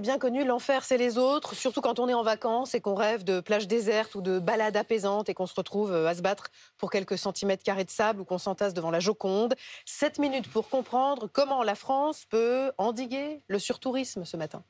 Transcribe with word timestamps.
bien 0.00 0.18
connu, 0.18 0.44
l'enfer, 0.44 0.84
c'est 0.84 0.96
les 0.96 1.18
autres, 1.18 1.54
surtout 1.54 1.80
quand 1.80 1.98
on 1.98 2.08
est 2.08 2.14
en 2.14 2.22
vacances 2.22 2.74
et 2.74 2.80
qu'on 2.80 2.94
rêve 2.94 3.24
de 3.24 3.40
plages 3.40 3.66
désertes 3.66 4.14
ou 4.14 4.20
de 4.20 4.38
balades 4.38 4.76
apaisantes 4.76 5.28
et 5.28 5.34
qu'on 5.34 5.46
se 5.46 5.54
retrouve 5.54 5.92
euh, 5.92 6.08
à 6.08 6.14
se 6.14 6.22
battre 6.22 6.48
pour 6.76 6.90
quelques 6.90 7.18
centimètres 7.18 7.62
carrés 7.62 7.84
de 7.84 7.90
sable 7.90 8.20
ou 8.20 8.24
qu'on 8.24 8.38
s'entasse 8.38 8.74
devant 8.74 8.90
la 8.90 9.00
Joconde. 9.00 9.54
7 9.84 10.18
minutes 10.18 10.50
pour 10.50 10.68
comprendre 10.68 11.28
comment 11.32 11.62
la 11.62 11.74
France 11.74 12.24
peut 12.28 12.72
endiguer 12.78 13.42
le 13.48 13.58
surtourisme 13.58 14.24
ce 14.24 14.36
matin. 14.36 14.64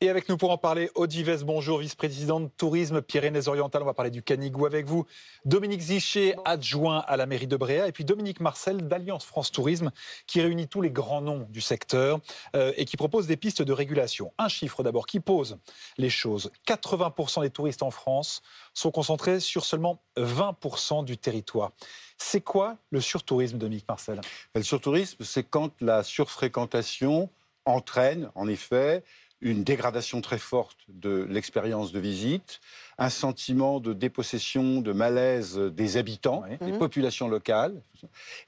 Et 0.00 0.08
avec 0.08 0.28
nous 0.28 0.36
pour 0.36 0.52
en 0.52 0.58
parler, 0.58 0.92
Audives, 0.94 1.42
bonjour, 1.44 1.78
vice-présidente 1.78 2.44
de 2.44 2.50
tourisme 2.56 3.02
Pyrénées-Orientales. 3.02 3.82
On 3.82 3.86
va 3.86 3.94
parler 3.94 4.12
du 4.12 4.22
Canigou 4.22 4.64
avec 4.64 4.86
vous. 4.86 5.06
Dominique 5.44 5.80
Zichet, 5.80 6.36
adjoint 6.44 7.00
à 7.00 7.16
la 7.16 7.26
mairie 7.26 7.48
de 7.48 7.56
Bréa. 7.56 7.88
Et 7.88 7.90
puis 7.90 8.04
Dominique 8.04 8.38
Marcel 8.38 8.86
d'Alliance 8.86 9.24
France 9.24 9.50
Tourisme, 9.50 9.90
qui 10.28 10.40
réunit 10.40 10.68
tous 10.68 10.82
les 10.82 10.92
grands 10.92 11.20
noms 11.20 11.48
du 11.50 11.60
secteur 11.60 12.20
euh, 12.54 12.72
et 12.76 12.84
qui 12.84 12.96
propose 12.96 13.26
des 13.26 13.36
pistes 13.36 13.60
de 13.60 13.72
régulation. 13.72 14.32
Un 14.38 14.46
chiffre 14.46 14.84
d'abord 14.84 15.04
qui 15.04 15.18
pose 15.18 15.58
les 15.96 16.10
choses. 16.10 16.52
80% 16.68 17.40
des 17.40 17.50
touristes 17.50 17.82
en 17.82 17.90
France 17.90 18.42
sont 18.74 18.92
concentrés 18.92 19.40
sur 19.40 19.64
seulement 19.64 20.00
20% 20.16 21.04
du 21.04 21.18
territoire. 21.18 21.72
C'est 22.18 22.40
quoi 22.40 22.76
le 22.90 23.00
surtourisme, 23.00 23.58
Dominique 23.58 23.88
Marcel? 23.88 24.20
Le 24.54 24.62
surtourisme, 24.62 25.24
c'est 25.24 25.42
quand 25.42 25.72
la 25.80 26.04
surfréquentation 26.04 27.30
entraîne, 27.64 28.30
en 28.34 28.48
effet, 28.48 29.02
une 29.40 29.62
dégradation 29.62 30.20
très 30.20 30.38
forte 30.38 30.78
de 30.88 31.26
l'expérience 31.28 31.92
de 31.92 32.00
visite, 32.00 32.60
un 32.98 33.10
sentiment 33.10 33.78
de 33.78 33.92
dépossession, 33.92 34.80
de 34.80 34.92
malaise 34.92 35.56
des 35.56 35.96
habitants, 35.96 36.42
des 36.60 36.72
mhm. 36.72 36.78
populations 36.78 37.28
locales, 37.28 37.80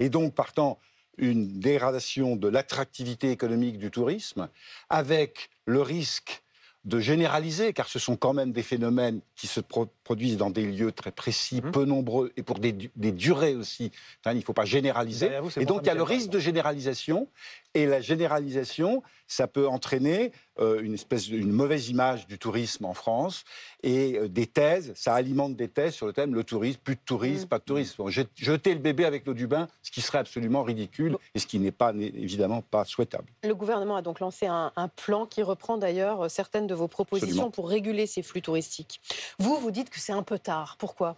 et 0.01 0.09
donc 0.09 0.35
partant 0.35 0.79
une 1.17 1.61
dégradation 1.61 2.35
de 2.35 2.49
l'attractivité 2.49 3.31
économique 3.31 3.79
du 3.79 3.91
tourisme, 3.91 4.49
avec 4.89 5.51
le 5.67 5.83
risque 5.83 6.43
de 6.87 6.99
généraliser, 6.99 7.75
car 7.75 7.89
ce 7.89 7.99
sont 7.99 8.17
quand 8.17 8.33
même 8.33 8.53
des 8.53 8.63
phénomènes 8.63 9.21
qui 9.37 9.47
se 9.47 9.61
produisent 9.61 10.39
dans 10.39 10.49
des 10.49 10.65
lieux 10.65 10.93
très 10.93 11.13
précis, 11.13 11.61
mhm. 11.63 11.73
peu 11.73 11.85
nombreux, 11.85 12.33
et 12.39 12.43
pour 12.43 12.59
des, 12.59 12.73
durées 12.73 13.55
aussi. 13.55 13.93
il 14.25 14.37
ne 14.37 14.41
faut 14.41 14.55
pas 14.55 14.65
généraliser. 14.65 15.31
et 15.59 15.67
donc, 15.67 15.83
il 15.83 15.87
y 15.89 15.91
a 15.91 15.95
le 15.95 16.03
risque 16.03 16.31
de 16.31 16.39
généralisation. 16.39 17.29
Et 17.75 17.87
la 17.87 18.01
généralisation, 18.01 19.03
ça 19.27 19.47
peut 19.47 19.69
entraîner 19.69 20.33
euh, 20.59 20.81
une 20.81 20.95
espèce 20.95 21.29
une 21.29 21.53
mauvaise 21.53 21.89
image 21.89 22.27
du 22.27 22.39
tourisme 22.39 22.85
en 22.85 22.95
France 22.95 23.45
et 23.83 24.19
euh, 24.19 24.29
des 24.29 24.47
thèses, 24.47 24.93
ça 24.97 25.15
alimente 25.15 25.55
des 25.57 25.69
thèses 25.69 25.95
sur 25.95 26.07
le 26.07 26.13
thème 26.13 26.35
le 26.35 26.43
tourisme, 26.43 26.81
plus 26.83 26.97
de 26.97 27.01
tourisme, 27.05 27.45
mm. 27.45 27.49
pas 27.49 27.59
de 27.59 27.65
tourisme. 27.65 28.05
jeter 28.09 28.75
le 28.75 28.81
bébé 28.81 29.05
avec 29.05 29.25
l'eau 29.25 29.35
du 29.35 29.47
bain, 29.47 29.69
ce 29.83 29.91
qui 29.91 30.01
serait 30.01 30.19
absolument 30.19 30.65
ridicule 30.65 31.17
et 31.35 31.39
ce 31.39 31.47
qui 31.47 31.61
n'est 31.61 31.71
pas 31.71 31.93
évidemment 31.95 32.61
pas 32.63 32.85
souhaitable. 32.85 33.33
Le 33.45 33.55
gouvernement 33.55 33.97
a 33.97 34.03
donc 34.03 34.21
lancé 34.21 34.47
un, 34.47 34.73
plan 34.97 35.25
qui 35.27 35.43
reprend 35.43 35.79
d'ailleurs 35.79 36.31
certaines 36.31 36.67
de 36.67 36.75
vos 36.75 36.89
propositions 36.89 37.51
pour 37.51 37.69
réguler 37.69 38.07
ces 38.07 38.23
flux 38.23 38.43
touristiques. 38.43 39.01
Vous, 39.39 39.57
vous 39.57 39.71
dites 39.71 39.91
que 39.91 40.01
c'est 40.01 40.13
un 40.13 40.25
peu 40.25 40.39
tard. 40.39 40.77
Pourquoi? 40.79 41.17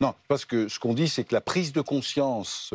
Non, 0.00 0.14
parce 0.28 0.44
que 0.44 0.68
ce 0.68 0.78
qu'on 0.78 0.94
dit, 0.94 1.08
c'est 1.08 1.24
que 1.24 1.34
la 1.34 1.40
prise 1.40 1.72
de 1.72 1.80
conscience 1.80 2.72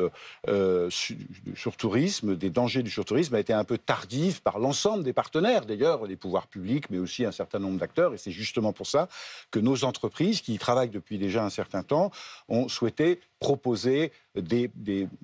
euh, 0.48 0.90
du 1.10 1.56
surtourisme, 1.56 2.36
des 2.36 2.50
dangers 2.50 2.84
du 2.84 2.92
surtourisme, 2.92 3.36
a 3.36 3.40
été 3.40 3.54
un 3.54 3.64
peu 3.64 3.78
tardive 3.78 4.42
par 4.42 4.60
l'ensemble 4.60 5.04
des 5.04 5.14
partenaires, 5.14 5.66
d'ailleurs, 5.66 6.06
les 6.06 6.16
pouvoirs 6.16 6.48
publics, 6.48 6.90
mais 6.90 7.00
aussi 7.00 7.26
un 7.26 7.32
certain 7.32 7.60
nombre 7.60 7.80
d'acteurs. 7.80 8.14
Et 8.14 8.18
c'est 8.18 8.32
justement 8.32 8.74
pour 8.74 8.88
ça 8.88 9.08
que 9.52 9.60
nos 9.60 9.84
entreprises, 9.84 10.42
qui 10.42 10.54
y 10.54 10.58
travaillent 10.58 10.90
depuis 10.90 11.18
déjà 11.18 11.44
un 11.44 11.50
certain 11.50 11.84
temps, 11.84 12.12
ont 12.50 12.68
souhaité 12.68 13.20
proposer, 13.40 14.12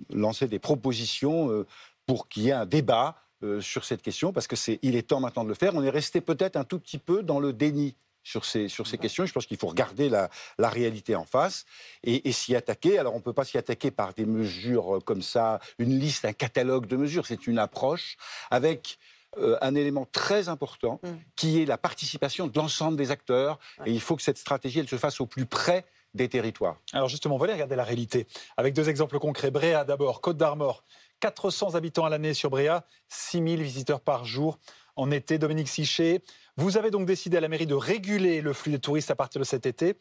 lancer 0.09 0.47
des 0.47 0.59
propositions 0.59 1.51
euh, 1.51 1.65
pour 2.05 2.27
qu'il 2.27 2.43
y 2.43 2.49
ait 2.49 2.53
un 2.53 2.65
débat 2.65 3.15
euh, 3.43 3.61
sur 3.61 3.85
cette 3.85 4.01
question, 4.01 4.33
parce 4.33 4.47
que 4.47 4.55
il 4.81 4.95
est 4.95 5.07
temps 5.07 5.21
maintenant 5.21 5.43
de 5.43 5.49
le 5.49 5.55
faire. 5.55 5.73
On 5.75 5.83
est 5.83 5.89
resté 5.89 6.19
peut-être 6.19 6.57
un 6.57 6.65
tout 6.65 6.79
petit 6.79 6.97
peu 6.97 7.23
dans 7.23 7.39
le 7.39 7.53
déni 7.53 7.95
sur 8.23 8.45
ces, 8.45 8.67
sur 8.67 8.87
ces 8.87 8.97
questions. 8.97 9.25
Je 9.25 9.33
pense 9.33 9.45
qu'il 9.45 9.57
faut 9.57 9.67
regarder 9.67 10.09
la, 10.09 10.29
la, 10.57 10.69
réalité 10.69 11.15
en 11.15 11.25
face 11.25 11.65
et, 12.03 12.31
s'y 12.31 12.55
attaquer. 12.55 12.99
Alors, 12.99 13.13
on 13.13 13.17
ne 13.17 13.23
peut 13.23 13.33
pas 13.33 13.45
s'y 13.45 13.57
attaquer 13.57 13.91
par 13.91 14.13
des 14.13 14.25
mesures 14.25 14.97
euh, 14.97 14.99
comme 14.99 15.21
ça, 15.21 15.59
une 15.77 15.97
liste, 15.97 16.25
un 16.25 16.33
catalogue 16.33 16.85
de 16.85 16.95
mesures. 16.95 17.25
C'est 17.25 17.47
une 17.47 17.59
approche 17.59 18.17
avec 18.51 18.97
euh, 19.37 19.57
un 19.61 19.75
élément 19.75 20.07
très 20.11 20.49
important 20.49 20.99
mm. 21.03 21.09
qui 21.35 21.61
est 21.61 21.65
la 21.65 21.77
participation 21.77 22.47
de 22.47 22.57
l'ensemble 22.57 22.97
des 22.97 23.11
acteurs. 23.11 23.59
Et 23.85 23.91
il 23.91 24.01
faut 24.01 24.15
que 24.15 24.23
cette 24.23 24.37
stratégie, 24.37 24.79
elle 24.79 24.89
se 24.89 24.97
fasse 24.97 25.21
au 25.21 25.25
plus 25.25 25.45
près 25.45 25.85
des 26.15 26.27
territoires. 26.27 26.77
Alors 26.93 27.09
justement, 27.09 27.35
on 27.35 27.37
va 27.37 27.45
aller 27.45 27.53
regarder 27.53 27.75
la 27.75 27.83
réalité 27.83 28.25
avec 28.57 28.73
deux 28.73 28.89
exemples 28.89 29.19
concrets. 29.19 29.51
Bréa 29.51 29.83
d'abord, 29.83 30.21
Côte 30.21 30.37
d'Armor, 30.37 30.83
400 31.19 31.75
habitants 31.75 32.05
à 32.05 32.09
l'année 32.09 32.33
sur 32.33 32.49
Bréa, 32.49 32.85
6000 33.09 33.61
visiteurs 33.61 34.01
par 34.01 34.25
jour 34.25 34.57
en 34.95 35.11
été. 35.11 35.37
Dominique 35.37 35.69
Sichet, 35.69 36.23
vous 36.59 36.77
avez 36.77 36.91
donc 36.91 37.07
décidé 37.07 37.37
à 37.37 37.41
la 37.41 37.47
mairie 37.47 37.65
de 37.65 37.73
réguler 37.73 38.41
le 38.41 38.51
flux 38.51 38.71
des 38.71 38.79
touristes 38.79 39.09
à 39.11 39.15
partir 39.15 39.39
de 39.39 39.45
cet 39.45 39.65
été. 39.65 39.95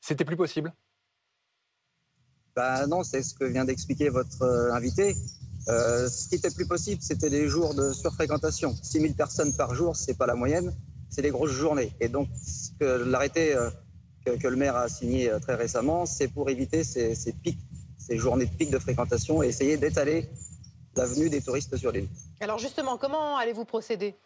C'était 0.00 0.24
plus 0.24 0.36
possible? 0.36 0.74
Bah 2.56 2.86
Non, 2.88 3.04
c'est 3.04 3.22
ce 3.22 3.32
que 3.32 3.44
vient 3.44 3.64
d'expliquer 3.64 4.08
votre 4.08 4.42
euh, 4.42 4.72
invité. 4.72 5.14
Euh, 5.68 6.08
ce 6.08 6.28
qui 6.28 6.34
était 6.34 6.50
plus 6.50 6.66
possible, 6.66 7.00
c'était 7.00 7.28
les 7.28 7.46
jours 7.46 7.74
de 7.74 7.92
surfréquentation. 7.92 8.74
6000 8.82 9.14
personnes 9.14 9.54
par 9.54 9.74
jour, 9.74 9.94
ce 9.94 10.10
n'est 10.10 10.16
pas 10.16 10.26
la 10.26 10.34
moyenne, 10.34 10.74
c'est 11.10 11.22
les 11.22 11.30
grosses 11.30 11.52
journées. 11.52 11.92
Et 12.00 12.08
donc, 12.08 12.28
l'arrêté 12.80 13.54
euh, 13.54 13.70
que, 14.24 14.48
le 14.48 14.56
maire 14.56 14.74
a 14.74 14.88
signé 14.88 15.30
très 15.42 15.54
récemment, 15.54 16.06
c'est 16.06 16.28
pour 16.28 16.50
éviter 16.50 16.82
ces, 16.82 17.14
ces, 17.14 17.32
pics, 17.32 17.60
ces 17.98 18.18
journées 18.18 18.46
de 18.46 18.54
pics 18.56 18.70
de 18.70 18.80
fréquentation 18.80 19.44
et 19.44 19.46
essayer 19.46 19.76
d'étaler 19.76 20.28
la 20.96 21.06
venue 21.06 21.30
des 21.30 21.40
touristes 21.40 21.76
sur 21.76 21.92
l'île. 21.92 22.08
Alors 22.40 22.58
justement, 22.58 22.98
comment 22.98 23.36
allez-vous 23.36 23.64
procéder? 23.64 24.16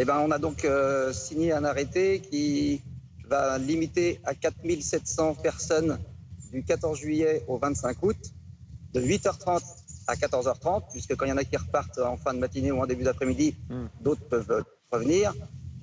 Eh 0.00 0.04
ben, 0.04 0.20
on 0.20 0.30
a 0.30 0.38
donc 0.38 0.64
euh, 0.64 1.12
signé 1.12 1.52
un 1.52 1.64
arrêté 1.64 2.20
qui 2.20 2.80
va 3.26 3.58
limiter 3.58 4.20
à 4.24 4.32
4700 4.32 5.34
personnes 5.34 5.98
du 6.52 6.62
14 6.62 6.96
juillet 6.96 7.44
au 7.48 7.58
25 7.58 8.00
août, 8.04 8.16
de 8.94 9.00
8h30 9.00 9.60
à 10.06 10.14
14h30, 10.14 10.84
puisque 10.92 11.16
quand 11.16 11.26
il 11.26 11.30
y 11.30 11.32
en 11.32 11.36
a 11.36 11.42
qui 11.42 11.56
repartent 11.56 11.98
en 11.98 12.16
fin 12.16 12.32
de 12.32 12.38
matinée 12.38 12.70
ou 12.70 12.80
en 12.80 12.86
début 12.86 13.02
d'après-midi, 13.02 13.56
hmm. 13.68 13.86
d'autres 14.00 14.24
peuvent 14.28 14.64
revenir, 14.92 15.34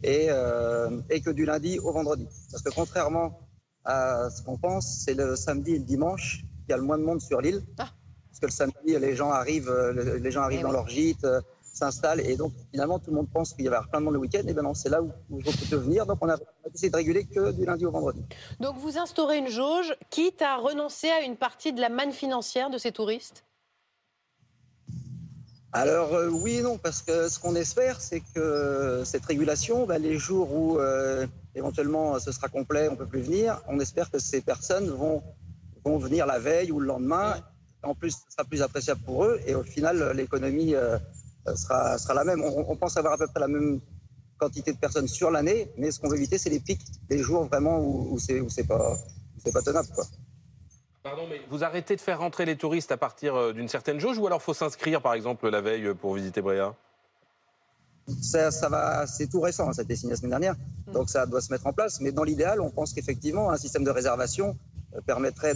et, 0.02 0.28
euh, 0.30 1.02
et, 1.10 1.20
que 1.20 1.30
du 1.30 1.44
lundi 1.44 1.78
au 1.80 1.92
vendredi. 1.92 2.26
Parce 2.52 2.64
que 2.64 2.70
contrairement 2.70 3.38
à 3.84 4.30
ce 4.30 4.42
qu'on 4.42 4.58
pense, 4.58 5.04
c'est 5.04 5.14
le 5.14 5.36
samedi 5.36 5.76
et 5.76 5.80
le 5.80 5.84
dimanche 5.84 6.46
qu'il 6.62 6.70
y 6.70 6.74
a 6.74 6.78
le 6.78 6.84
moins 6.84 6.98
de 6.98 7.04
monde 7.04 7.20
sur 7.20 7.42
l'île. 7.42 7.62
Ah. 7.80 7.90
Parce 8.30 8.40
que 8.40 8.46
le 8.46 8.52
samedi, 8.52 8.98
les 8.98 9.16
gens 9.16 9.32
arrivent, 9.32 9.74
les 10.22 10.32
gens 10.32 10.42
arrivent 10.42 10.60
eh 10.62 10.64
dans 10.64 10.72
leur 10.72 10.88
gîte, 10.88 11.28
s'installe 11.76 12.22
et 12.22 12.36
donc 12.36 12.54
finalement 12.72 13.00
tout 13.00 13.12
le 13.12 13.18
monde 13.18 13.30
pense 13.34 13.54
qu'il 13.54 13.66
y 13.66 13.68
avoir 13.68 13.88
plein 13.90 14.00
de 14.00 14.06
monde 14.06 14.14
le 14.14 14.20
week-end 14.20 14.44
et 14.48 14.54
ben 14.54 14.64
non 14.64 14.74
c'est 14.74 14.90
là 14.90 15.02
où, 15.02 15.12
où 15.30 15.42
je 15.42 15.70
peux 15.70 15.76
venir 15.76 16.06
donc 16.06 16.20
on 16.22 16.30
a, 16.30 16.38
essayé 16.74 16.90
de 16.90 16.96
réguler 16.96 17.26
que 17.26 17.52
du 17.52 17.66
lundi 17.66 17.86
au 17.86 17.92
vendredi. 17.92 18.24
Donc 18.60 18.78
vous 18.78 18.98
instaurez 18.98 19.38
une 19.38 19.50
jauge 19.50 19.96
quitte 20.10 20.42
à 20.42 20.58
renoncer 20.58 21.10
à 21.10 21.22
une 21.22 21.38
partie 21.38 21.74
de 21.74 21.82
la 21.82 21.90
manne 21.90 22.12
financière 22.12 22.70
de 22.70 22.78
ces 22.78 22.92
touristes? 22.92 23.44
Alors 25.76 26.14
euh, 26.14 26.30
oui 26.30 26.60
et 26.60 26.62
non, 26.62 26.78
parce 26.78 27.02
que 27.02 27.28
ce 27.28 27.38
qu'on 27.38 27.54
espère, 27.56 28.00
c'est 28.00 28.22
que 28.34 29.02
cette 29.04 29.26
régulation, 29.26 29.86
ben, 29.86 30.02
les 30.02 30.18
jours 30.18 30.54
où 30.54 30.80
euh, 30.80 31.28
éventuellement 31.54 32.18
ce 32.18 32.32
sera 32.32 32.48
complet, 32.48 32.88
on 32.88 32.94
ne 32.94 32.98
peut 32.98 33.06
plus 33.06 33.22
venir, 33.22 33.62
on 33.68 33.78
espère 33.82 34.10
que 34.10 34.18
ces 34.18 34.40
personnes 34.40 34.90
vont, 34.90 35.22
vont 35.84 35.98
venir 35.98 36.26
la 36.28 36.40
veille 36.40 36.72
ou 36.72 36.80
le 36.80 36.88
lendemain. 36.88 37.36
En 37.84 37.94
plus, 37.94 38.12
ce 38.12 38.32
sera 38.32 38.46
plus 38.46 38.62
appréciable 38.62 39.02
pour 39.02 39.26
eux 39.26 39.42
et 39.46 39.54
au 39.54 39.64
final, 39.64 40.14
l'économie 40.16 40.76
euh, 40.76 40.98
sera, 41.56 41.98
sera 41.98 42.14
la 42.14 42.24
même. 42.24 42.42
On, 42.44 42.76
pense 42.76 42.98
avoir 42.98 43.14
à 43.14 43.18
peu 43.18 43.28
près 43.28 43.40
la 43.40 43.48
même 43.48 43.80
quantité 44.38 44.74
de 44.74 44.78
personnes 44.78 45.08
sur 45.08 45.32
l'année, 45.32 45.72
mais 45.78 45.92
ce 45.92 46.00
qu'on 46.00 46.10
veut 46.10 46.18
éviter, 46.18 46.38
c'est 46.38 46.50
les 46.50 46.60
pics, 46.60 46.82
les 47.10 47.20
jours 47.20 47.46
vraiment 47.46 47.80
où, 47.80 48.14
où 48.14 48.20
c'est 48.20 48.68
pas, 48.68 48.98
pas 49.54 49.62
tenable. 49.62 49.88
Quoi. 49.94 50.06
Pardon, 51.04 51.28
mais 51.30 51.40
vous 51.50 51.64
arrêtez 51.64 51.96
de 51.96 52.02
faire 52.02 52.20
rentrer 52.20 52.46
les 52.46 52.58
touristes 52.58 52.92
à 52.92 52.98
partir 52.98 53.36
euh, 53.36 53.54
d'une 53.54 53.68
certaine 53.68 54.00
jauge 54.00 54.18
ou 54.18 54.26
alors 54.26 54.42
faut 54.42 54.56
s'inscrire, 54.56 55.02
par 55.04 55.14
exemple, 55.14 55.48
la 55.50 55.62
veille 55.62 55.94
pour 55.94 56.16
visiter 56.16 56.42
Bréa 56.42 56.74
ça, 58.22 58.52
ça, 58.52 58.70
va, 58.70 59.08
c'est 59.08 59.28
tout 59.28 59.42
récent, 59.42 59.72
ça 59.74 59.82
a 59.82 59.84
été 59.84 59.96
signé 59.96 60.12
la 60.12 60.18
semaine 60.18 60.32
dernière, 60.32 60.56
donc 60.94 61.10
ça 61.10 61.26
doit 61.26 61.42
se 61.42 61.52
mettre 61.52 61.66
en 61.68 61.74
place. 61.74 62.02
Mais 62.02 62.12
dans 62.12 62.24
l'idéal, 62.24 62.62
on 62.62 62.70
pense 62.70 62.94
qu'effectivement, 62.94 63.50
un 63.50 63.58
système 63.58 63.84
de 63.84 63.90
réservation 63.90 64.58
euh, 64.96 65.02
permettrait 65.02 65.54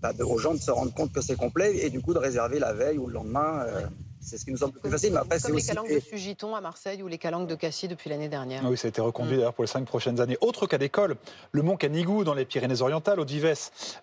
bah, 0.00 0.12
de, 0.12 0.24
aux 0.24 0.38
gens 0.38 0.54
de 0.54 0.60
se 0.60 0.70
rendre 0.70 0.92
compte 0.92 1.12
que 1.12 1.20
c'est 1.20 1.36
complet 1.36 1.84
et 1.84 1.90
du 1.90 2.00
coup 2.00 2.14
de 2.14 2.18
réserver 2.18 2.58
la 2.58 2.72
veille 2.72 2.98
ou 2.98 3.06
le 3.06 3.14
lendemain. 3.14 3.66
C'est 4.20 4.36
ce 4.36 4.44
qui 4.44 4.50
nous 4.50 4.58
semble 4.58 4.78
plus 4.78 4.90
facile. 4.90 5.12
Mais 5.12 5.18
après, 5.18 5.40
Comme 5.40 5.56
les 5.56 5.62
calanques 5.62 5.90
de 5.90 6.00
Sugiton 6.00 6.54
à 6.54 6.60
Marseille 6.60 7.02
ou 7.02 7.08
les 7.08 7.18
calanques 7.18 7.48
de 7.48 7.54
Cassis 7.54 7.88
depuis 7.88 8.10
l'année 8.10 8.28
dernière. 8.28 8.62
Ah 8.64 8.70
oui, 8.70 8.76
ça 8.76 8.86
a 8.86 8.90
été 8.90 9.00
reconduit 9.00 9.36
d'ailleurs 9.36 9.54
pour 9.54 9.64
les 9.64 9.68
cinq 9.68 9.86
prochaines 9.86 10.20
années. 10.20 10.36
Autre 10.40 10.66
cas 10.66 10.78
d'école, 10.78 11.16
le 11.52 11.62
mont 11.62 11.76
Canigou 11.76 12.22
dans 12.22 12.34
les 12.34 12.44
Pyrénées-Orientales, 12.44 13.18
au 13.18 13.24
Dives. 13.24 13.40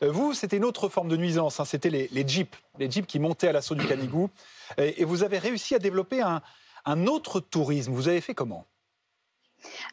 Euh, 0.03 0.11
vous, 0.11 0.33
c'était 0.33 0.57
une 0.57 0.65
autre 0.65 0.89
forme 0.89 1.07
de 1.07 1.17
nuisance. 1.17 1.59
Hein. 1.59 1.65
c'était 1.65 1.89
les, 1.89 2.27
jeeps, 2.27 2.57
les 2.79 2.89
jeeps 2.89 3.07
qui 3.07 3.19
montaient 3.19 3.47
à 3.47 3.51
l'assaut 3.51 3.75
du 3.75 3.85
Canigou. 3.85 4.29
Et, 4.77 5.05
vous 5.05 5.23
avez 5.23 5.37
réussi 5.37 5.75
à 5.75 5.79
développer 5.79 6.21
un, 6.21 6.41
autre 7.07 7.39
tourisme. 7.39 7.91
Vous 7.91 8.07
avez 8.07 8.21
fait 8.21 8.33
comment? 8.33 8.65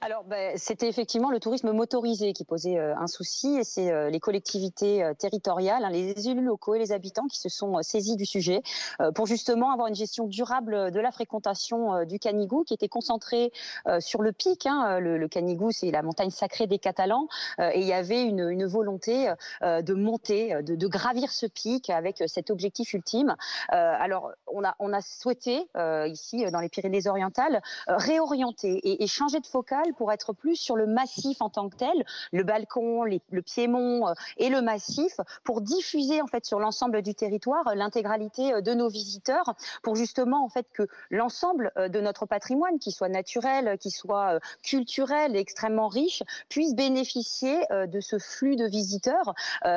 Alors, 0.05 0.25
ben, 0.25 0.53
c'était 0.59 0.87
effectivement 0.87 1.31
le 1.31 1.41
tourisme 1.41 1.73
motorisé 1.73 2.35
qui 2.35 2.45
posait 2.45 2.79
euh, 2.79 2.95
un 2.95 3.07
souci, 3.07 3.57
et 3.57 3.65
c'est 3.65 3.91
euh, 3.91 4.11
les 4.11 4.21
collectivités 4.21 5.03
euh, 5.03 5.15
territoriales, 5.15 5.83
hein, 5.83 5.89
les 5.89 6.29
élus 6.29 6.45
locaux 6.45 6.75
et 6.75 6.79
les 6.79 6.93
habitants 6.93 7.27
qui 7.27 7.39
se 7.41 7.49
sont 7.49 7.83
saisis 7.83 8.17
du 8.17 8.27
sujet 8.27 8.61
pour 9.15 9.27
justement 9.27 9.73
avoir 9.73 9.89
une 9.89 9.95
gestion 9.95 10.27
durable 10.27 10.91
de 10.91 11.01
la 11.01 11.11
fréquentation 11.11 12.05
du 12.05 12.19
Canigou, 12.19 12.65
qui 12.65 12.75
était 12.75 12.89
concentrée 12.89 13.53
sur 13.99 14.23
le 14.23 14.33
pic. 14.33 14.67
Hein, 14.67 15.01
le, 15.01 15.27
Canigou, 15.29 15.71
c'est 15.73 15.91
la 15.91 16.03
montagne 16.03 16.31
sacrée 16.31 16.67
des 16.67 16.79
Catalans, 16.79 17.29
et 17.59 17.81
il 17.81 17.87
y 17.87 17.93
avait 17.93 18.23
une, 18.23 18.67
volonté 18.67 19.33
de 19.63 19.95
monter, 19.95 20.63
de, 20.63 20.87
gravir 20.87 21.31
ce 21.31 21.47
pic 21.47 21.91
avec 21.91 22.23
cet 22.27 22.51
objectif 22.51 22.93
ultime. 22.93 23.37
alors, 23.69 24.33
on 24.49 24.63
a, 24.63 25.01
souhaité 25.01 25.67
ici 26.07 26.45
dans 26.51 26.61
les 26.61 26.69
Pyrénées-Orientales 26.69 27.63
réorienter 27.87 28.79
et, 28.83 29.03
et 29.03 29.07
changer 29.07 29.41
de 29.41 29.47
focus 29.47 29.94
pour 29.95 30.13
être 30.13 30.33
plus 30.33 30.57
sur 30.57 30.77
le 30.77 30.87
massif 30.87 31.41
en 31.41 31.51
tant 31.51 31.69
que 31.69 31.77
tel, 31.77 32.05
le 32.33 32.43
balcon, 32.43 33.05
le 33.05 33.43
piémont 33.43 34.09
euh, 34.09 34.15
et 34.37 34.49
le 34.49 34.63
massif, 34.63 35.21
pour 35.45 35.61
diffuser 35.61 36.21
en 36.21 36.27
fait 36.27 36.45
sur 36.45 36.61
l'ensemble 36.61 37.03
du 37.03 37.15
territoire 37.15 37.67
euh, 37.69 37.75
l'intégralité 37.75 38.53
euh, 38.53 38.61
de 38.61 38.75
nos 38.75 38.89
visiteurs, 38.89 39.55
pour 39.83 39.97
justement 39.97 40.45
en 40.45 40.49
fait 40.49 40.67
que 40.73 40.87
l'ensemble 41.11 41.73
de 41.77 42.01
notre 42.01 42.27
patrimoine, 42.27 42.79
qui 42.79 42.91
soit 42.91 43.09
naturel, 43.09 43.79
qui 43.79 43.91
soit 43.91 44.39
culturel 44.63 45.37
et 45.37 45.39
extrêmement 45.39 45.89
riche, 45.89 46.23
puisse 46.49 46.75
bénéficier 46.75 47.61
de 47.71 48.01
ce 48.01 48.19
flux 48.19 48.57
de 48.57 48.67
visiteurs. 48.67 49.35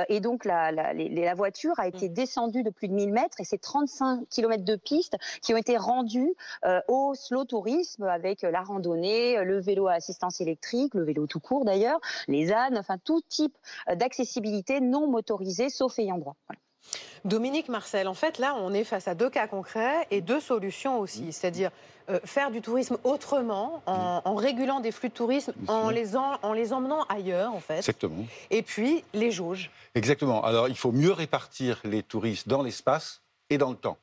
Et 0.10 0.20
donc 0.20 0.46
la, 0.46 0.72
la, 0.72 1.34
voiture 1.36 1.80
a 1.80 1.88
été 1.88 2.10
descendue 2.10 2.64
de 2.64 2.70
plus 2.70 2.88
de 2.88 2.94
1000 2.94 3.12
mètres 3.12 3.40
et 3.40 3.44
c'est 3.44 3.58
35 3.58 4.28
km 4.30 4.64
de 4.64 4.76
pistes 4.76 5.18
qui 5.42 5.54
ont 5.54 5.58
été 5.58 5.78
rendus 5.78 6.34
au 6.88 7.14
slow 7.16 7.46
tourisme 7.46 8.04
avec 8.04 8.42
la 8.42 8.62
randonnée, 8.62 9.44
le 9.44 9.60
vélo 9.60 9.88
à 9.88 10.00
assistance 10.08 10.42
électrique, 10.42 10.94
le 10.94 11.04
vélo 11.04 11.28
tout 11.28 11.40
court 11.40 11.66
d'ailleurs, 11.66 12.00
les 12.28 12.52
ânes, 12.52 12.78
enfin 12.78 12.98
tout 12.98 13.22
type 13.28 13.58
d'accessibilité 13.94 14.80
non 14.80 15.08
motorisée 15.08 15.70
sauf 15.70 16.00
ayant 16.00 16.18
droit. 16.18 16.36
Dominique 17.26 17.68
Marcel, 17.68 18.08
en 18.08 18.14
fait, 18.14 18.38
là, 18.38 18.56
on 18.56 18.74
est 18.74 18.86
face 18.86 19.10
à 19.10 19.16
deux 19.16 19.30
cas 19.30 19.48
concrets 19.48 20.08
et 20.12 20.22
deux 20.22 20.40
solutions 20.40 21.00
aussi. 21.00 21.34
C'est-à-dire 21.34 21.72
euh, 22.10 22.20
faire 22.24 22.52
du 22.52 22.62
tourisme 22.62 22.98
autrement, 23.04 23.82
en, 23.86 24.36
régulant 24.36 24.80
des 24.80 24.92
flux 24.92 25.10
de 25.10 25.14
tourisme, 25.14 25.52
en 25.68 25.90
les, 25.90 26.16
en 26.16 26.54
les 26.54 26.72
emmenant 26.72 27.04
ailleurs, 27.10 27.54
en 27.54 27.60
fait. 27.60 27.80
Exactement. 27.80 28.26
Et 28.50 28.62
puis, 28.62 29.04
les 29.14 29.32
jauges. 29.32 29.72
Exactement. 29.96 30.42
Alors, 30.44 30.70
il 30.70 30.78
faut 30.78 30.94
mieux 30.94 31.12
répartir 31.12 31.82
les 31.84 32.04
touristes 32.04 32.48
dans 32.48 32.64
l'espace 32.64 33.22
et 33.50 33.58
dans 33.58 33.72
le 33.72 33.78
temps 33.78 33.98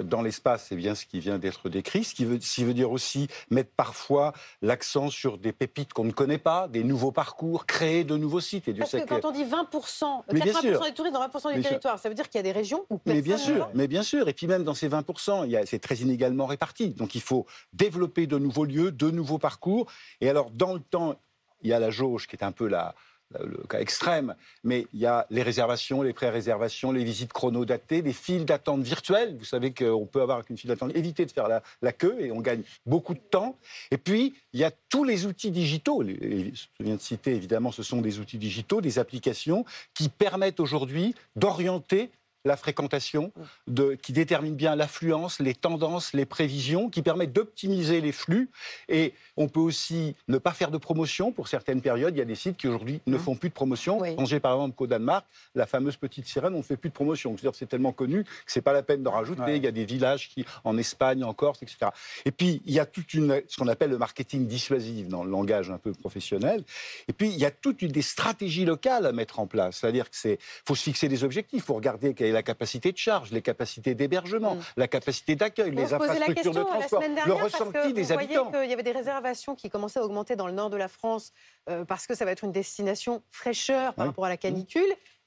dans 0.00 0.22
l'espace, 0.22 0.66
c'est 0.68 0.76
bien 0.76 0.94
ce 0.94 1.04
qui 1.04 1.20
vient 1.20 1.38
d'être 1.38 1.68
décrit, 1.68 2.04
ce 2.04 2.14
qui 2.14 2.24
veut, 2.24 2.38
veut 2.58 2.74
dire 2.74 2.90
aussi 2.90 3.28
mettre 3.50 3.70
parfois 3.76 4.32
l'accent 4.62 5.10
sur 5.10 5.38
des 5.38 5.52
pépites 5.52 5.92
qu'on 5.92 6.04
ne 6.04 6.12
connaît 6.12 6.38
pas, 6.38 6.68
des 6.68 6.82
nouveaux 6.84 7.12
parcours, 7.12 7.66
créer 7.66 8.04
de 8.04 8.16
nouveaux 8.16 8.40
sites. 8.40 8.68
Et 8.68 8.74
Parce 8.74 8.92
que, 8.92 9.06
quand 9.06 9.24
on 9.24 9.30
dit 9.32 9.44
20%, 9.44 10.24
80% 10.30 10.84
des 10.84 10.94
touristes 10.94 11.14
dans 11.14 11.26
20% 11.26 11.54
du 11.54 11.62
territoire, 11.62 11.98
ça 11.98 12.08
veut 12.08 12.14
dire 12.14 12.28
qu'il 12.28 12.38
y 12.38 12.40
a 12.40 12.42
des 12.42 12.52
régions 12.52 12.86
où 12.88 12.98
personne 12.98 13.16
Mais 13.16 13.22
bien 13.22 13.36
sûr, 13.36 13.70
mais 13.74 13.88
bien 13.88 14.02
sûr. 14.02 14.28
Et 14.28 14.32
puis 14.32 14.46
même 14.46 14.64
dans 14.64 14.74
ces 14.74 14.88
20%, 14.88 15.66
c'est 15.66 15.78
très 15.78 15.96
inégalement 15.96 16.46
réparti. 16.46 16.90
Donc 16.90 17.14
il 17.14 17.20
faut 17.20 17.46
développer 17.72 18.26
de 18.26 18.38
nouveaux 18.38 18.64
lieux, 18.64 18.92
de 18.92 19.10
nouveaux 19.10 19.38
parcours. 19.38 19.90
Et 20.20 20.30
alors 20.30 20.50
dans 20.50 20.72
le 20.72 20.80
temps, 20.80 21.16
il 21.62 21.70
y 21.70 21.72
a 21.72 21.78
la 21.78 21.90
jauge 21.90 22.26
qui 22.26 22.36
est 22.36 22.44
un 22.44 22.52
peu 22.52 22.66
la, 22.66 22.94
le 23.40 23.62
cas 23.68 23.80
extrême, 23.80 24.34
mais 24.64 24.86
il 24.92 25.00
y 25.00 25.06
a 25.06 25.26
les 25.30 25.42
réservations, 25.42 26.02
les 26.02 26.12
pré-réservations, 26.12 26.92
les 26.92 27.04
visites 27.04 27.32
chronodatées, 27.32 28.02
des 28.02 28.12
files 28.12 28.44
d'attente 28.44 28.82
virtuelles. 28.82 29.36
Vous 29.38 29.44
savez 29.44 29.72
qu'on 29.72 30.06
peut 30.06 30.22
avoir 30.22 30.42
une 30.48 30.58
file 30.58 30.68
d'attente, 30.68 30.94
éviter 30.94 31.26
de 31.26 31.30
faire 31.30 31.48
la, 31.48 31.92
queue 31.92 32.16
et 32.20 32.32
on 32.32 32.40
gagne 32.40 32.62
beaucoup 32.86 33.14
de 33.14 33.20
temps. 33.20 33.56
Et 33.90 33.98
puis, 33.98 34.34
il 34.52 34.60
y 34.60 34.64
a 34.64 34.70
tous 34.88 35.04
les 35.04 35.26
outils 35.26 35.50
digitaux. 35.50 36.02
je 36.02 36.52
viens 36.80 36.96
de 36.96 37.00
citer, 37.00 37.34
évidemment, 37.34 37.72
ce 37.72 37.82
sont 37.82 38.00
des 38.00 38.18
outils 38.18 38.38
digitaux, 38.38 38.80
des 38.80 38.98
applications 38.98 39.64
qui 39.94 40.08
permettent 40.08 40.60
aujourd'hui 40.60 41.14
d'orienter 41.36 42.10
la 42.44 42.56
fréquentation, 42.56 43.32
de, 43.68 43.94
qui 43.94 44.12
détermine 44.12 44.54
bien 44.54 44.74
l'affluence, 44.74 45.38
les 45.38 45.54
tendances, 45.54 46.12
les 46.12 46.26
prévisions, 46.26 46.90
qui 46.90 47.02
permettent 47.02 47.32
d'optimiser 47.32 48.00
les 48.00 48.12
flux. 48.12 48.50
Et 48.88 49.14
on 49.36 49.48
peut 49.48 49.60
aussi 49.60 50.16
ne 50.28 50.38
pas 50.38 50.52
faire 50.52 50.70
de 50.70 50.78
promotion 50.78 51.32
pour 51.32 51.48
certaines 51.48 51.80
périodes. 51.80 52.14
Il 52.14 52.18
y 52.18 52.22
a 52.22 52.26
des 52.26 52.34
sites 52.34 52.56
qui 52.56 52.68
aujourd'hui 52.68 53.00
ne 53.06 53.16
mmh. 53.16 53.20
font 53.20 53.36
plus 53.36 53.48
de 53.48 53.54
promotion. 53.54 54.00
Oui. 54.00 54.16
J'ai 54.24 54.40
par 54.40 54.54
exemple 54.54 54.74
qu'au 54.74 54.86
Danemark, 54.86 55.26
la 55.54 55.66
fameuse 55.66 55.96
petite 55.96 56.26
sirène, 56.26 56.54
on 56.54 56.58
ne 56.58 56.62
fait 56.62 56.76
plus 56.76 56.88
de 56.88 56.94
promotion. 56.94 57.36
C'est 57.52 57.68
tellement 57.68 57.92
connu 57.92 58.24
que 58.24 58.30
c'est 58.46 58.62
pas 58.62 58.72
la 58.72 58.82
peine 58.82 59.02
d'en 59.02 59.12
rajouter. 59.12 59.56
Il 59.56 59.62
y 59.62 59.66
a 59.66 59.72
des 59.72 59.84
villages 59.84 60.28
qui, 60.28 60.44
en 60.64 60.78
Espagne, 60.78 61.24
en 61.24 61.34
Corse, 61.34 61.62
etc. 61.62 61.90
Et 62.24 62.30
puis 62.30 62.62
il 62.64 62.72
y 62.72 62.80
a 62.80 62.86
toute 62.86 63.14
une, 63.14 63.42
ce 63.48 63.56
qu'on 63.56 63.68
appelle 63.68 63.90
le 63.90 63.98
marketing 63.98 64.46
dissuasif 64.46 65.08
dans 65.08 65.24
le 65.24 65.30
langage 65.30 65.70
un 65.70 65.78
peu 65.78 65.92
professionnel. 65.92 66.64
Et 67.08 67.12
puis 67.12 67.28
il 67.28 67.38
y 67.38 67.44
a 67.44 67.50
toutes 67.50 67.84
des 67.84 68.02
stratégies 68.02 68.64
locales 68.64 69.06
à 69.06 69.12
mettre 69.12 69.38
en 69.38 69.46
place. 69.46 69.78
C'est-à-dire 69.78 70.10
que 70.10 70.16
c'est, 70.16 70.38
faut 70.66 70.74
se 70.74 70.82
fixer 70.82 71.08
des 71.08 71.24
objectifs, 71.24 71.60
il 71.60 71.64
faut 71.64 71.74
regarder 71.74 72.14
quelle 72.14 72.31
la 72.32 72.42
capacité 72.42 72.92
de 72.92 72.98
charge, 72.98 73.30
les 73.30 73.42
capacités 73.42 73.94
d'hébergement, 73.94 74.56
mm. 74.56 74.62
la 74.76 74.88
capacité 74.88 75.36
d'accueil, 75.36 75.70
les 75.70 75.94
infrastructures 75.94 76.52
de 76.52 76.62
transport, 76.62 77.02
le 77.26 77.32
ressenti 77.32 77.92
des 77.92 78.12
habitants. 78.12 78.50
qu'il 78.50 78.68
y 78.68 78.72
avait 78.72 78.82
des 78.82 78.92
réservations 78.92 79.54
qui 79.54 79.70
commençaient 79.70 80.00
à 80.00 80.04
augmenter 80.04 80.36
dans 80.36 80.46
le 80.46 80.52
nord 80.52 80.70
de 80.70 80.76
la 80.76 80.88
France 80.88 81.32
euh, 81.68 81.84
parce 81.84 82.06
que 82.06 82.14
ça 82.14 82.24
va 82.24 82.32
être 82.32 82.44
une 82.44 82.52
destination 82.52 83.22
fraîcheur 83.30 83.94
par 83.94 84.06
rapport 84.06 84.24
à 84.24 84.28
la 84.28 84.36
canicule. 84.36 84.82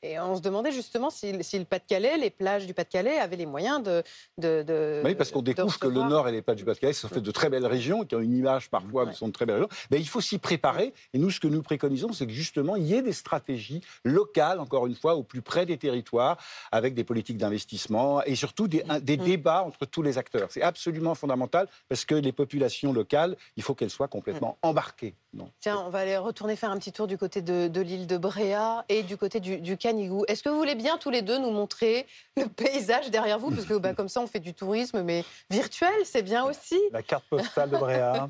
Et 0.06 0.19
on 0.19 0.36
se 0.36 0.42
demandait 0.42 0.72
justement 0.72 1.10
si, 1.10 1.31
le 1.31 1.63
Pas-de-Calais, 1.63 2.18
les 2.18 2.30
plages 2.30 2.68
du 2.68 2.75
Pas-de-Calais 2.75 3.18
avaient 3.18 3.38
les 3.38 3.48
moyens 3.48 3.81
de. 3.81 4.04
de, 4.38 5.02
oui, 5.04 5.16
parce 5.16 5.31
qu'on 5.31 5.42
découvre 5.42 5.80
que 5.80 5.88
le 5.88 6.02
Nord 6.02 6.28
et 6.28 6.31
les 6.31 6.44
plages 6.44 6.57
du 6.57 6.66
Pas-de-Calais 6.66 6.94
sont 6.94 7.07
fait 7.07 7.22
de 7.22 7.31
très 7.31 7.50
belles 7.50 7.66
régions, 7.66 8.06
qui 8.06 8.16
ont 8.16 8.19
une 8.19 8.36
image 8.36 8.69
parfois, 8.69 9.12
sont 9.13 9.28
de 9.28 9.34
très 9.34 9.48
belles 9.48 9.56
régions. 9.56 9.69
Mais 9.90 10.00
il 10.00 10.07
faut 10.07 10.22
s'y 10.22 10.38
préparer. 10.38 10.94
Et 11.13 11.18
nous, 11.18 11.31
ce 11.31 11.40
que 11.40 11.48
nous 11.48 11.63
préconisons, 11.63 12.13
c'est 12.13 12.28
que 12.28 12.34
justement, 12.34 12.75
il 12.75 12.84
y 12.84 12.94
ait 12.94 13.02
des 13.02 13.13
stratégies 13.13 13.81
locales, 14.04 14.60
encore 14.60 14.86
une 14.86 14.96
fois, 14.96 15.16
au 15.16 15.24
plus 15.24 15.42
près 15.42 15.66
des 15.66 15.78
territoires, 15.78 16.38
avec 16.72 16.94
des 16.94 17.04
politiques 17.04 17.38
d'investissement 17.38 18.22
et 18.24 18.36
surtout 18.36 18.68
des, 18.68 18.84
des 19.02 19.18
mm. 19.18 19.24
débats 19.24 19.63
entre 19.63 19.86
tous 19.86 20.04
les 20.04 20.19
acteurs. 20.19 20.50
C'est 20.52 20.62
absolument 20.62 21.16
fondamental 21.16 21.68
parce 21.90 22.06
que 22.06 22.13
les 22.13 22.31
populations 22.31 22.94
locales, 22.94 23.36
il 23.57 23.63
faut 23.63 23.74
qu'elles 23.74 23.90
soient 23.90 24.07
complètement 24.07 24.57
mm. 24.63 24.68
embarquées. 24.68 25.16
Tiens, 25.60 25.81
on 25.86 25.90
va 25.90 26.00
aller 26.00 26.18
retourner 26.18 26.56
faire 26.56 26.72
un 26.72 26.78
petit 26.78 26.92
tour 26.92 27.07
du 27.07 27.18
côté 27.18 27.42
de, 27.42 27.81
l'île 27.81 28.07
de 28.07 28.18
Bréa 28.18 28.86
et 28.90 29.04
du 29.04 29.18
côté 29.18 29.40
du, 29.40 29.60
du 29.60 29.78
Canigou. 29.95 30.25
Est-ce 30.27 30.44
que 30.44 30.50
vous 30.50 30.57
voulez 30.57 30.75
bien 30.75 30.97
tous 30.97 31.09
les 31.09 31.21
deux 31.21 31.38
nous 31.38 31.51
montrer 31.51 32.06
le 32.38 32.47
paysage 32.47 33.09
derrière 33.12 33.39
vous? 33.39 33.51
Parce 33.51 33.65
que 33.65 33.75
bah, 33.75 33.94
comme 33.94 34.09
ça, 34.09 34.21
on 34.21 34.27
fait 34.27 34.39
du 34.39 34.53
tourisme, 34.53 35.01
mais 35.03 35.24
virtuel, 35.50 35.94
c'est 36.03 36.24
bien 36.24 36.44
aussi. 36.45 36.80
La 36.92 37.03
carte 37.03 37.25
postale 37.30 37.69
de 37.69 37.77
Bréa. 37.77 38.30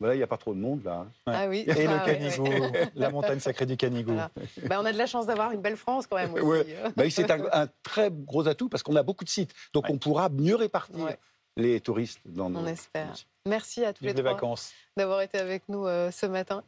Voilà, 0.00 0.14
il 0.14 0.18
n'y 0.18 0.22
a 0.22 0.28
pas 0.28 0.36
trop 0.36 0.54
de 0.54 0.60
monde 0.60 0.84
là. 0.84 1.06
Ah 1.26 1.48
oui. 1.48 1.64
Et 1.66 1.86
le 1.86 1.90
ah 1.90 2.04
Canigou, 2.06 2.46
la 2.94 3.10
montagne 3.10 3.40
sacrée 3.40 3.66
du 3.66 3.76
Canigou. 3.76 4.14
Bah, 4.68 4.78
on 4.80 4.84
a 4.84 4.92
de 4.92 4.98
la 4.98 5.06
chance 5.06 5.26
d'avoir 5.26 5.50
une 5.50 5.60
belle 5.60 5.76
France 5.76 6.06
quand 6.06 6.16
même. 6.16 6.34
Aussi. 6.34 6.70
Bah, 6.96 7.02
c'est 7.10 7.30
un, 7.30 7.68
très 7.82 8.10
gros 8.12 8.46
atout 8.46 8.68
parce 8.68 8.84
qu'on 8.84 8.94
a 8.94 9.02
beaucoup 9.02 9.24
de 9.24 9.28
sites. 9.28 9.52
Donc 9.72 9.90
on 9.90 9.98
pourra 9.98 10.28
mieux 10.28 10.54
répartir 10.54 11.16
les 11.56 11.80
touristes 11.80 12.20
dans 12.24 12.48
nos. 12.48 12.60
On 12.60 12.66
espère. 12.66 13.12
Merci 13.44 13.84
à 13.84 13.92
tous 13.92 14.04
les, 14.04 14.12
les 14.12 14.22
trois 14.22 14.54
d'avoir 14.96 15.20
été 15.22 15.38
avec 15.38 15.68
nous 15.68 15.86
euh, 15.86 16.12
ce 16.12 16.26
matin. 16.26 16.62